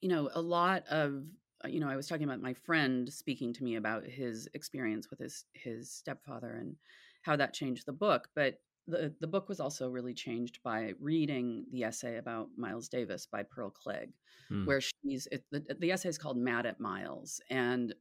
[0.00, 1.24] you know, a lot of,
[1.64, 5.10] uh, you know, I was talking about my friend speaking to me about his experience
[5.10, 6.76] with his, his stepfather and
[7.22, 8.28] how that changed the book.
[8.36, 13.26] But the, the book was also really changed by reading the essay about Miles Davis
[13.26, 14.10] by Pearl Cleage,
[14.50, 14.66] mm.
[14.66, 17.40] where she's, it, the, the essay is called Mad at Miles.
[17.50, 17.94] And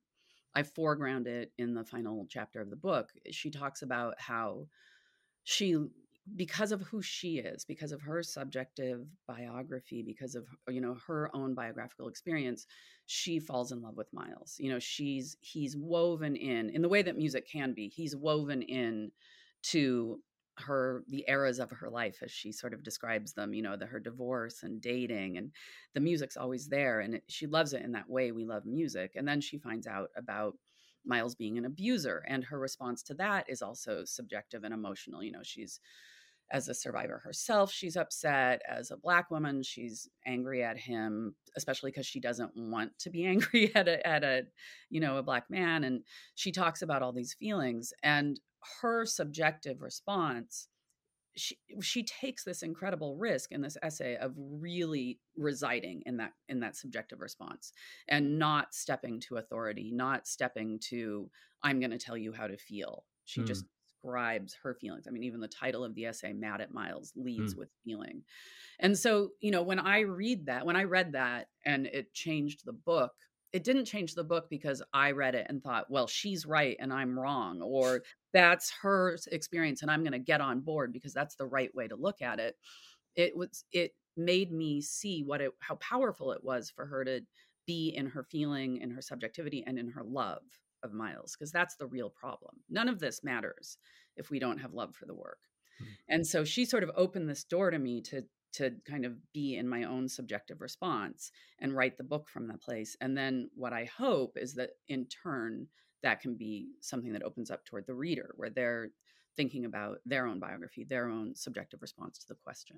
[0.56, 3.10] I foreground it in the final chapter of the book.
[3.32, 4.68] She talks about how
[5.44, 5.78] she
[6.36, 11.36] because of who she is because of her subjective biography because of you know her
[11.36, 12.68] own biographical experience
[13.08, 17.02] she falls in love with miles you know she's he's woven in in the way
[17.02, 19.12] that music can be he's woven in
[19.64, 20.20] to
[20.62, 23.86] her the eras of her life as she sort of describes them you know the
[23.86, 25.52] her divorce and dating and
[25.94, 29.12] the music's always there and it, she loves it in that way we love music
[29.16, 30.54] and then she finds out about
[31.06, 35.32] miles being an abuser and her response to that is also subjective and emotional you
[35.32, 35.80] know she's
[36.52, 41.92] as a survivor herself she's upset as a black woman she's angry at him especially
[41.92, 44.44] because she doesn't want to be angry at a at a
[44.90, 46.02] you know a black man and
[46.36, 48.40] she talks about all these feelings and
[48.82, 50.68] her subjective response
[51.36, 56.60] she she takes this incredible risk in this essay of really residing in that in
[56.60, 57.72] that subjective response
[58.10, 61.30] and not stepping to authority not stepping to
[61.64, 63.48] i'm going to tell you how to feel she mm.
[63.48, 67.14] just describes her feelings i mean even the title of the essay mad at miles
[67.16, 67.60] leads mm.
[67.60, 68.24] with feeling
[68.80, 72.66] and so you know when i read that when i read that and it changed
[72.66, 73.14] the book
[73.54, 76.94] it didn't change the book because I read it and thought, well, she's right and
[76.94, 78.02] I'm wrong, or
[78.34, 81.88] that's her experience and I'm going to get on board because that's the right way
[81.88, 82.56] to look at it.
[83.16, 87.22] It was it made me see what it how powerful it was for her to
[87.68, 90.42] be in her feeling, in her subjectivity, and in her love
[90.84, 92.56] of Miles, because that's the real problem.
[92.70, 93.78] None of this matters
[94.16, 95.40] if we don't have love for the work.
[95.82, 95.92] Mm-hmm.
[96.10, 98.24] And so she sort of opened this door to me to
[98.54, 102.62] to kind of be in my own subjective response and write the book from that
[102.62, 102.96] place.
[103.02, 105.68] And then what I hope is that in turn,
[106.04, 108.90] that can be something that opens up toward the reader, where they're
[109.38, 112.78] thinking about their own biography, their own subjective response to the question.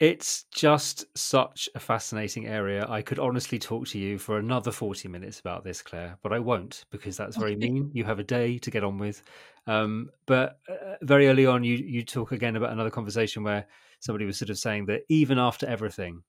[0.00, 2.86] It's just such a fascinating area.
[2.88, 6.38] I could honestly talk to you for another 40 minutes about this, Claire, but I
[6.38, 7.90] won't because that's very mean.
[7.92, 9.22] You have a day to get on with.
[9.66, 13.66] Um, but uh, very early on, you, you talk again about another conversation where
[13.98, 16.22] somebody was sort of saying that even after everything,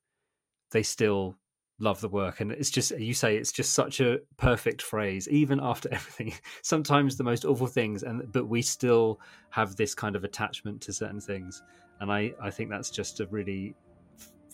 [0.72, 1.36] they still
[1.80, 2.42] love the work.
[2.42, 7.18] And it's just, you say it's just such a perfect phrase, even after everything, sometimes
[7.18, 9.20] the most awful things, and but we still
[9.50, 11.64] have this kind of attachment to certain things
[12.00, 13.76] and I, I think that's just a really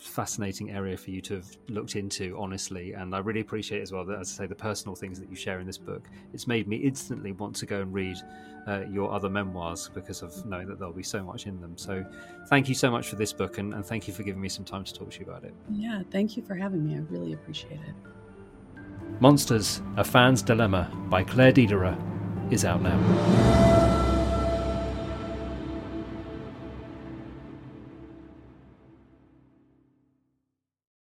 [0.05, 4.05] fascinating area for you to have looked into honestly and i really appreciate as well
[4.05, 6.09] that as i say the personal things that you share in this book.
[6.33, 8.17] It's made me instantly want to go and read
[8.67, 11.77] uh, your other memoirs because of knowing that there'll be so much in them.
[11.77, 12.03] So
[12.47, 14.65] thank you so much for this book and, and thank you for giving me some
[14.65, 15.53] time to talk to you about it.
[15.71, 16.95] Yeah thank you for having me.
[16.95, 17.95] I really appreciate it.
[19.19, 21.95] Monsters a fan's dilemma by claire dederer
[22.51, 23.84] is out now